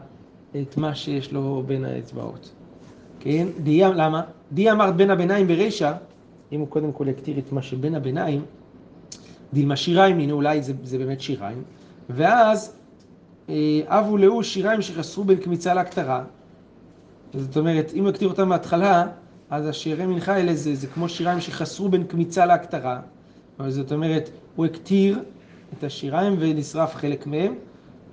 [0.61, 2.51] את מה שיש לו בין האצבעות.
[3.23, 3.47] כן?
[3.63, 4.21] דיה, למה?
[4.51, 5.93] דיה אמרת בין הביניים ברישא,
[6.51, 8.41] אם הוא קודם כל יקטיר את מה שבין הביניים,
[9.53, 11.63] דילמה שיריים, הנה אולי זה, זה באמת שיריים,
[12.09, 12.75] ואז
[13.49, 16.23] אה, אבו לאו שיריים שחסרו בין קמיצה להקטרה.
[17.33, 19.05] זאת אומרת, אם הוא יקטיר אותם מההתחלה,
[19.49, 22.99] אז השירי מנחה האלה זה, זה כמו שיריים שחסרו בין קמיצה להקטרה.
[23.67, 25.19] זאת אומרת, הוא הקטיר
[25.77, 27.55] את השיריים ונשרף חלק מהם,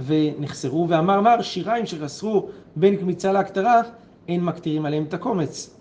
[0.06, 3.82] ונחסרו, ואמר מר, שיריים שחסרו בין קמיצה להקטרה,
[4.28, 5.76] אין מקטירים עליהם את הקומץ.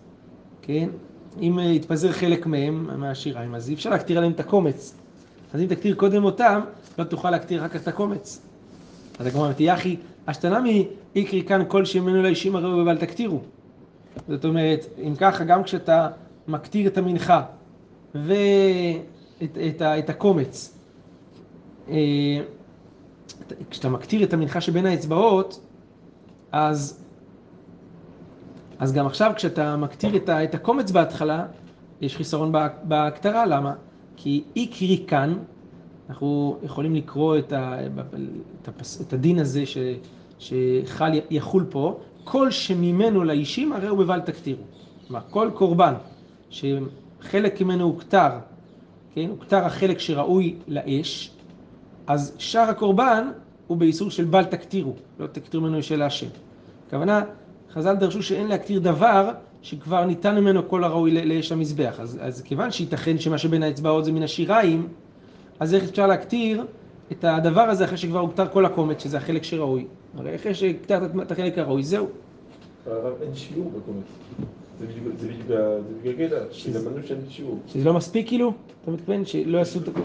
[0.61, 0.89] כן?
[1.41, 4.95] אם אה, יתפזר חלק מהם, מהשיריים, אז אי אפשר להקטיר עליהם את הקומץ.
[5.53, 6.61] אז אם תקטיר קודם אותם,
[6.99, 8.41] לא תוכל להקטיר אחר כך את הקומץ.
[9.19, 9.95] אז הגמרא אומרת, יחי,
[10.27, 13.39] השתנמי איקרי כאן כל שמנו לאישים הראוי אבל תקטירו.
[14.27, 16.09] זאת אומרת, אם ככה, גם כשאתה
[16.47, 17.41] מקטיר את המנחה
[18.15, 20.73] ואת את, ה- את הקומץ,
[21.89, 21.95] אה,
[23.69, 25.59] כשאתה מקטיר את המנחה שבין האצבעות,
[26.51, 26.98] אז,
[28.79, 31.45] אז גם עכשיו כשאתה מקטיר את, את הקומץ בהתחלה,
[32.01, 33.73] יש חיסרון בה- בהקטרה, למה?
[34.15, 35.37] כי איקרי כאן,
[36.09, 37.77] אנחנו יכולים לקרוא את, ה,
[38.61, 39.77] את, הפס, את הדין הזה ש,
[40.39, 44.63] שחל יחול פה, כל שממנו לאישים הרי הוא בבל תקטירו.
[45.07, 45.93] כלומר, כל קורבן
[46.49, 48.29] שחלק ממנו הוכתר,
[49.13, 51.31] כן, הוכתר החלק שראוי לאש,
[52.07, 53.31] אז שאר הקורבן
[53.67, 56.27] הוא באיסור של בל תקטירו, לא תקטירו ממנו של השם.
[56.87, 57.21] הכוונה,
[57.73, 61.99] חז"ל דרשו שאין להקטיר דבר שכבר ניתן ממנו כל הראוי לאש המזבח.
[61.99, 64.87] אז, אז כיוון שייתכן שמה שבין האצבעות זה מן השיריים,
[65.59, 66.65] אז איך אפשר להקטיר
[67.11, 69.87] את הדבר הזה אחרי שכבר הוכתר כל הקומץ, שזה החלק שראוי.
[70.17, 72.07] הרי אחרי שהקטרת את החלק הראוי, זהו.
[73.21, 74.05] אין שיעור בקומץ.
[74.79, 77.59] זה בדיוק זה בדיוק ה- זה בדיוק הקטע, שלמדנו שאין שיעור.
[77.67, 78.53] שזה לא מספיק כאילו?
[78.83, 79.99] אתה מתכוון שלא יעשו את הכל?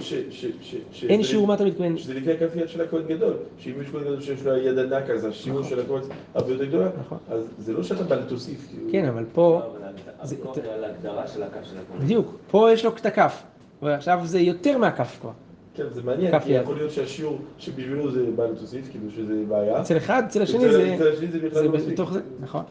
[1.08, 1.98] אין זה- שיעור, מה אתה מתכוון?
[1.98, 5.10] שזה לפי כף יד של הכהן גדול, שאם יש כהן גדול שיש לו יד ענק
[5.10, 5.70] אז השיעור נכון.
[5.70, 7.18] של הקומץ הרבה יותר גדולה, נכון.
[7.30, 8.88] אז זה לא שאתה בא לתוסיף, כאילו.
[8.92, 12.04] כן, אבל פה, אבל זה- הוויכוח הוא על ההגדרה של הכף של הכל.
[12.04, 13.42] בדיוק, פה יש לו את הכף,
[13.82, 15.30] ועכשיו זה יותר מהכף כבר.
[15.74, 16.62] כן, זה מעניין, כי יד.
[16.62, 19.80] יכול להיות שהשיעור שבשבילו זה בא לתוסיף, כאילו שזה בעיה.
[19.80, 20.94] אצל אחד, אצל השני זה...
[20.94, 21.98] אצל השני זה בכלל לא מספיק.
[22.40, 22.62] נכון.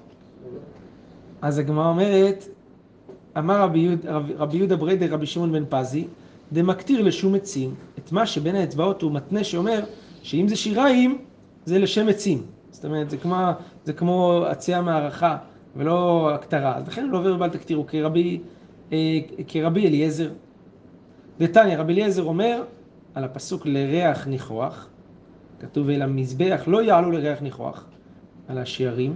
[1.43, 2.45] אז הגמרא אומרת,
[3.37, 6.07] אמר רבי יהוד- רב- רבי יהודה בריידר רבי שמעון בן פזי,
[6.53, 9.79] דמקטיר לשום עצים, את מה שבין האצבעות הוא מתנה שאומר
[10.21, 11.17] שאם זה שיריים,
[11.65, 12.41] זה לשם עצים.
[12.71, 13.35] זאת אומרת, זה כמו,
[13.85, 15.37] זה כמו עצי המערכה
[15.75, 16.77] ולא הכתרה.
[16.77, 18.39] אז לכן הוא לא עובר בל תקטירו כרבי,
[18.93, 18.97] אה,
[19.47, 20.29] כרבי אליעזר.
[21.39, 22.63] דתניא, רבי אליעזר אומר
[23.15, 24.87] על הפסוק לריח ניחוח,
[25.59, 27.85] כתוב אל המזבח לא יעלו לריח ניחוח,
[28.47, 29.13] על השערים.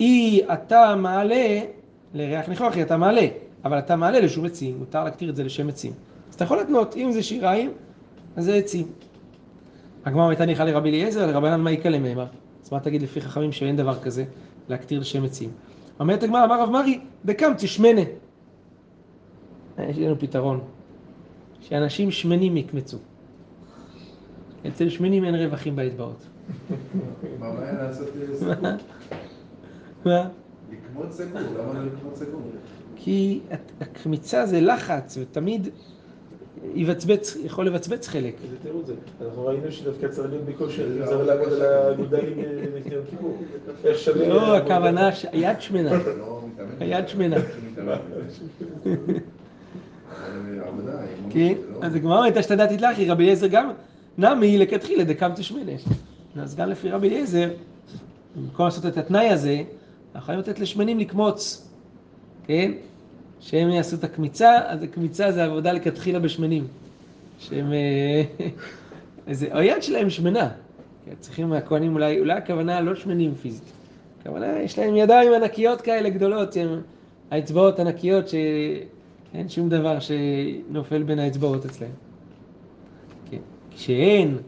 [0.00, 1.60] אי אתה מעלה
[2.14, 3.26] לריח ניחוח, אי אתה מעלה,
[3.64, 5.92] אבל אתה מעלה לשום עצים, מותר להקטיר את זה לשם עצים.
[6.28, 7.70] אז אתה יכול להתנות, אם זה שיריים,
[8.36, 8.86] אז זה עצים.
[10.04, 12.26] הגמרא הייתה ניחא לרבי אליעזר, לרבנן מעיקה למימר.
[12.64, 14.24] אז מה תגיד לפי חכמים שאין דבר כזה,
[14.68, 15.50] להקטיר לשם עצים?
[16.00, 18.00] אומרת הגמרא, אמר רב מרי, דקמצי שמנה.
[19.78, 20.60] יש לנו פתרון,
[21.60, 22.98] שאנשים שמנים יקמצו.
[24.66, 26.26] אצל שמנים אין רווחים באצבעות.
[27.40, 28.08] מה הבעיה לעשות
[30.04, 30.28] מה?
[30.72, 32.42] לקמוד סגור, למה לא לקמוד סגור?
[32.96, 33.40] כי
[33.80, 35.68] הקמיצה זה לחץ, ותמיד
[36.74, 38.34] יבצבץ, יכול לבצבץ חלק.
[38.44, 38.94] איזה תירוץ זה?
[39.24, 42.44] אנחנו ראינו שדווקא צריך להיות בכושר, אם צריך לעבוד על הגודלים אה,
[42.78, 43.38] לפני יום כיפור.
[44.28, 44.56] לא?
[44.56, 45.90] הכוונה, היד שמנה.
[45.92, 46.70] לא מתאמן.
[46.80, 47.36] היד שמנה.
[51.30, 51.54] כן.
[51.82, 53.70] אז הגמרא אומרת אשתדעת תתלכי, רבי אליעזר גם
[54.18, 55.72] נמי לכתחילה דקמתי שמנה.
[56.36, 57.48] אז גם לפי רבי אליעזר,
[58.36, 59.62] במקום לעשות את התנאי הזה,
[60.14, 61.68] אנחנו יכולים לתת לשמנים לקמוץ,
[62.46, 62.72] כן?
[63.40, 66.66] שהם יעשו את הקמיצה, אז הקמיצה זה עבודה לכתחילה בשמנים.
[67.38, 67.72] שהם...
[67.72, 68.22] אה,
[69.26, 70.50] איזה, היד שלהם שמנה.
[71.04, 73.72] כן, צריכים מהכהנים אולי, אולי הכוונה לא שמנים פיזית.
[74.20, 76.80] הכוונה, יש להם ידיים ענקיות כאלה גדולות, שהם
[77.30, 81.90] האצבעות ענקיות שאין שום דבר שנופל בין האצבעות אצלהם.
[83.30, 83.38] כן.
[83.70, 84.38] כשאין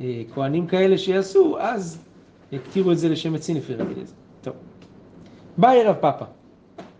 [0.00, 1.98] אה, כהנים כאלה שיעשו, אז
[2.52, 3.56] יקטירו את זה לשם עצים
[5.58, 6.24] באי רב פאפא,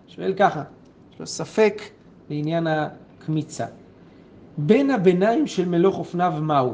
[0.07, 0.63] שואל ככה,
[1.13, 1.83] יש לו ספק
[2.31, 3.67] לעניין הקמיצה.
[4.59, 6.73] בין הביניים של מלוך אופניו מהו?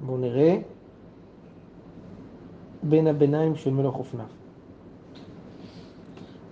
[0.00, 0.56] בואו נראה.
[2.82, 4.26] בין הביניים של מלוך אופניו.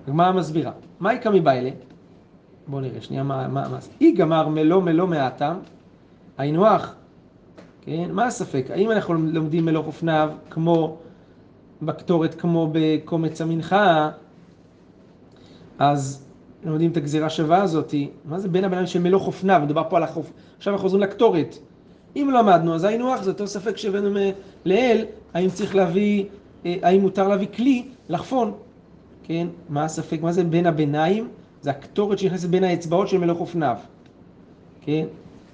[0.07, 0.73] הגמרא מסבירה.
[1.01, 1.71] מה יקא מבעילה?
[2.67, 3.79] בואו נראה שנייה מה, מה, מה.
[4.01, 5.57] אי גמר מלוא מלוא מהטעם,
[6.39, 6.95] היינו הך,
[7.81, 8.11] כן?
[8.13, 8.67] מה הספק?
[8.71, 10.97] האם אנחנו לומדים מלוך אופניו כמו
[11.83, 14.11] בקטורת, כמו בקומץ המנחה,
[15.79, 16.27] אז
[16.65, 19.61] לומדים את הגזירה שווה הזאתי, מה זה בין הביניים של מלוך אופניו?
[19.65, 21.57] מדובר פה על החוף, עכשיו אנחנו חוזרים לקטורת.
[22.17, 24.19] אם למדנו, אז היינו הך, זה אותו ספק שהבאנו
[24.65, 26.25] לעיל, האם צריך להביא,
[26.67, 28.53] אה, האם מותר להביא כלי לחפון,
[29.23, 29.47] כן?
[29.69, 30.23] מה הספק?
[30.23, 31.29] מה זה בין הביניים?
[31.61, 33.77] זה הקטורת שנכנסת בין האצבעות של מלוך אופניו,
[34.81, 35.07] כן?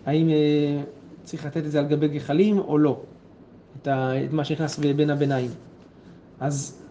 [0.07, 0.83] האם אה,
[1.25, 3.01] צריך לתת את זה על גבי גחלים או לא?
[3.83, 5.51] את, ה, את מה שנכנס בין הביניים.
[6.41, 6.83] אז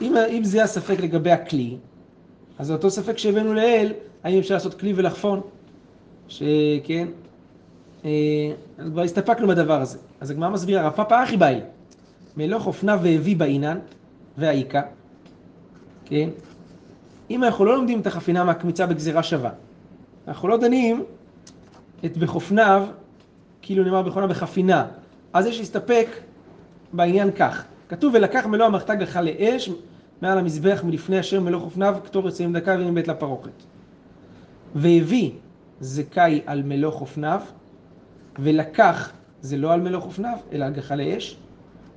[0.00, 1.76] אם, אם זה הספק לגבי הכלי,
[2.58, 3.92] אז אותו ספק שהבאנו לעיל,
[4.24, 5.40] האם אפשר לעשות כלי ולחפון?
[6.28, 7.08] שכן,
[8.04, 8.10] אה,
[8.78, 9.98] אז כבר הסתפקנו בדבר הזה.
[10.20, 11.60] אז הגמרא מסבירה, רב פאפא אחי באי,
[12.36, 13.78] מלוך אופנה והביא באינן,
[14.38, 14.82] והאיכה,
[16.04, 16.28] כן?
[17.30, 19.50] אם אנחנו לא לומדים את החפינה מהקמיצה בגזירה שווה,
[20.28, 21.04] אנחנו לא דנים
[22.04, 22.86] את בחופניו,
[23.62, 24.86] כאילו נאמר בחופניו בחפינה,
[25.32, 26.08] אז יש להסתפק
[26.92, 27.64] בעניין כך.
[27.88, 29.70] כתוב ולקח מלוא המחתה גחה לאש
[30.22, 33.62] מעל המזבח מלפני אשר מלוא חופניו כתור יוצאים דקה ואין בית לפרוכת.
[34.74, 35.30] והביא
[35.80, 37.40] זכאי על מלוא חופניו
[38.38, 41.36] ולקח זה לא על מלוא חופניו אלא על גחה לאש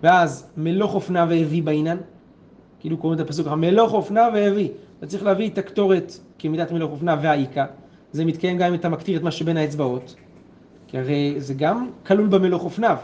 [0.03, 1.97] ואז מלוא חופניו והביא בעינן.
[2.79, 4.69] כאילו קוראים את הפסוק ככה מלוא חופניו והביא.
[4.97, 7.65] אתה צריך להביא את הקטורת כמידת מלוא חופניו והאיכה
[8.11, 10.15] זה מתקיים גם אם אתה מקטיר את מה שבין האצבעות
[10.87, 12.97] כי הרי זה גם כלול במלוא חופניו.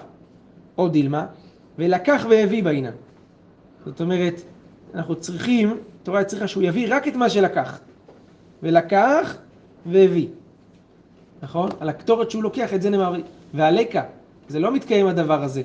[0.77, 1.25] או דילמה
[1.77, 2.91] ולקח והביא בעינן.
[3.85, 4.41] זאת אומרת
[4.95, 7.79] אנחנו צריכים, התורה צריכה שהוא יביא רק את מה שלקח.
[8.63, 9.37] ולקח
[9.85, 10.27] והביא.
[11.43, 11.69] נכון?
[11.79, 13.13] על הקטורת שהוא לוקח, את זה נאמר,
[13.53, 14.03] והלקה,
[14.47, 15.61] זה לא מתקיים הדבר הזה,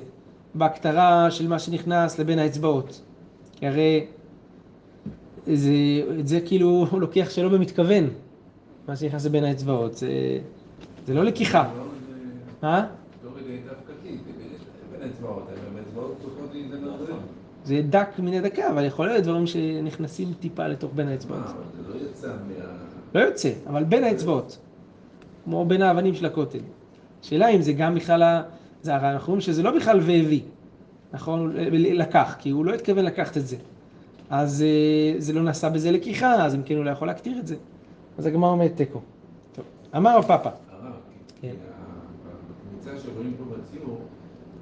[0.55, 3.01] בהקטרה של מה שנכנס לבין האצבעות.
[3.55, 4.05] כי הרי
[5.47, 5.71] זה,
[6.19, 8.09] את זה כאילו הוא לוקח שלא במתכוון,
[8.87, 10.09] מה שנכנס לבין האצבעות, זה,
[11.07, 11.71] זה לא לקיחה.
[11.77, 11.83] לא,
[12.63, 12.87] מה?
[13.35, 14.31] רגעי דווקתי, זה
[14.91, 16.77] בין- האצבעות, אבל האצבעות פתוחות לי זה.
[17.63, 21.39] זה דק מן הדקה, אבל יכול להיות דברים שנכנסים טיפה לתוך בין האצבעות.
[21.39, 22.65] מה, אבל זה לא יצא מה...
[23.15, 24.57] לא יוצא, אבל בין האצבעות.
[25.43, 26.59] כמו בין האבנים של הכותל.
[27.23, 28.43] השאלה אם זה גם בכלל, ה-
[28.81, 30.41] זה הרי אנחנו אומרים שזה לא בכלל והביא,
[31.13, 31.51] נכון?
[31.71, 33.55] לקח, כי הוא לא התכוון לקחת את זה.
[34.29, 37.47] אז אה, זה לא נעשה בזה לקיחה, אז אם כן הוא לא יכול להקטיר את
[37.47, 37.55] זה.
[38.17, 39.01] אז הגמרא אומרת תיקו.
[39.55, 39.65] טוב.
[39.97, 40.93] אמר הפאפה, הרב,
[41.41, 41.47] כן.
[41.49, 41.55] כי
[42.87, 43.97] הקבוצה שרואים פה בציור,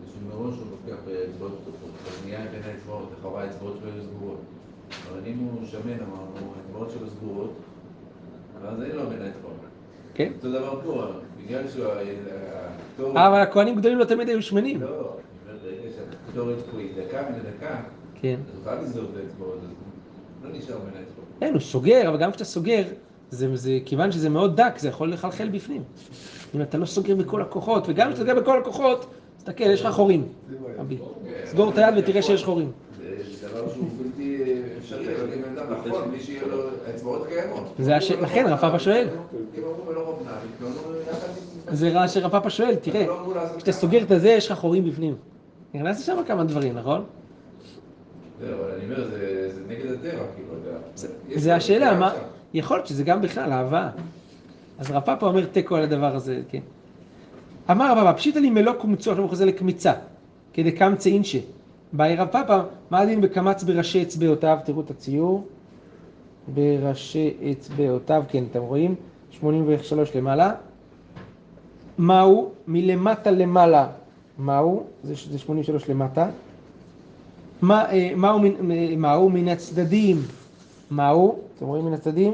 [0.05, 4.39] זה שמראש הוא לוקח באצבעות פתוחות, אז נהיה בין האצבעות, לכאורה האצבעות שלו היו סגורות.
[5.11, 7.53] אבל אם הוא שמן, אמרנו, האצבעות שלו סגורות,
[8.61, 9.55] ואז אין לו בין האצבעות.
[10.13, 10.31] כן?
[10.35, 11.05] אותו דבר פה,
[11.43, 13.17] בגלל שהקטורת...
[13.17, 14.81] אה, אבל הכהנים גדולים לא תמיד היו שמנים.
[14.81, 17.81] לא, ברגע שהקטורת פה היא דקה מן הדקה,
[18.21, 18.39] כן.
[18.49, 19.69] אז הוא חייב לסגור את האצבעות, אז
[20.43, 21.27] לא נשאר בין האצבעות.
[21.39, 22.83] כן, הוא סוגר, אבל גם כשאתה סוגר,
[23.29, 25.83] זה, זה, כיוון שזה מאוד דק, זה יכול לחלחל בפנים.
[26.55, 29.05] אם אתה לא סוגר בכל הכוחות, וגם כשאתה סוגר בכל הכוחות,
[29.49, 30.23] תסתכל, יש לך חורים.
[30.81, 30.97] אבי.
[31.45, 32.71] סגור את היד ותראה שיש חורים.
[33.41, 34.43] זה דבר שהוא בלתי
[34.79, 36.57] אפשרי, אבל אם אדם נכון, מי שיהיה לו
[36.87, 37.63] האצבעות קיימות.
[37.79, 39.07] זה הש- לכן רב פאפה שואל.
[39.07, 39.13] יחד
[41.69, 41.75] עם...
[41.75, 43.71] זה רע שרב פאפה שואל, תראה, לא כשאתה.
[43.71, 45.15] סוגר את הזה, יש לך חורים בפנים.
[45.73, 47.03] נכנס לשם כמה דברים, נכון?
[50.95, 52.13] זה כאילו, השאלה, מה...
[52.53, 53.89] יכול להיות שזה גם בכלל אהבה.
[54.79, 56.59] אז רב פאפה אומר תיקו על הדבר הזה, כן.
[57.71, 59.93] אמר רב פאפה, פשיטא לי מלוא קומצו, עכשיו הוא חוזר לקמיצה,
[60.53, 61.39] כדקמצא אינשה.
[61.93, 62.59] באי רב פאפה,
[62.91, 64.57] מה הדין בקמץ בראשי אצבעותיו?
[64.65, 65.47] תראו את הציור.
[66.53, 68.95] בראשי אצבעותיו, כן, אתם רואים?
[69.31, 70.51] 83 למעלה.
[71.97, 72.51] מהו?
[72.67, 73.87] מלמטה למעלה.
[74.37, 74.83] מהו?
[75.03, 76.29] זה, זה 83 למטה.
[77.61, 78.39] מה, אה, מהו,
[78.97, 80.17] מהו מן הצדדים?
[80.91, 81.39] מהו?
[81.57, 82.33] אתם רואים מן הצדדים?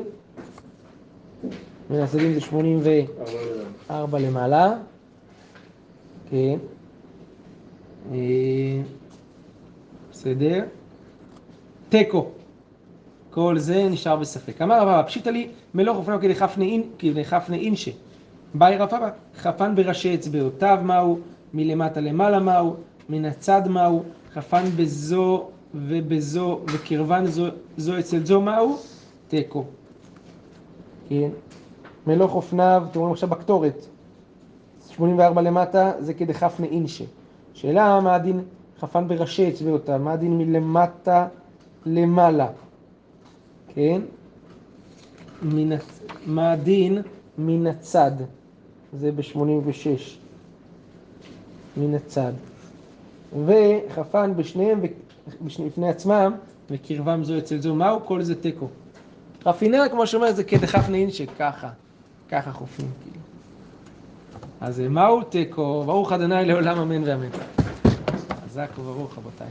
[1.90, 4.74] מן הצדדים זה 84 למעלה.
[6.30, 6.58] כן.
[10.12, 10.66] בסדר.
[11.90, 12.30] תיקו.
[13.30, 14.62] כל זה נשאר בספק.
[14.62, 16.20] אמר רבא, פשיטא לי מלוך אופניו
[17.00, 17.92] כדחפני אינשה.
[18.54, 21.20] באי רבא, חפן בראשי אצבעותיו מהו,
[21.54, 22.76] מלמטה למעלה מהו,
[23.10, 27.46] מן הצד מהו, חפן בזו ובזו וקרבן זו,
[27.78, 28.78] זו אצל זו מהו,
[29.28, 29.66] תיקו.
[31.10, 31.30] כן.
[32.08, 33.86] מלוך אופניו, אתם רואים עכשיו בקטורת,
[34.92, 37.04] 84 למטה זה כדחפני אינשה.
[37.54, 38.42] שאלה מה הדין
[38.80, 41.28] חפן בראשי אצבעותיו, מה הדין מלמטה
[41.86, 42.48] למעלה,
[43.74, 44.02] כן?
[45.42, 45.78] מן,
[46.26, 47.02] מה הדין
[47.38, 48.12] מן הצד,
[48.94, 49.38] זה ב-86,
[51.78, 52.32] מן הצד.
[53.46, 54.82] וחפן בשניהם,
[55.42, 56.34] בשני- לפני עצמם,
[56.70, 58.00] וקרבם זו אצל זו, מהו?
[58.06, 58.68] כל זה תיקו.
[59.46, 61.70] רפינר, כמו שאומר, זה כדחפני אינשה, ככה,
[62.30, 63.25] ככה חופים, כאילו.
[64.62, 65.84] אז מהו תיקו?
[65.86, 67.30] ברוך ה' לעולם אמן ואמן.
[68.46, 69.48] חזק וברוך רבותיי.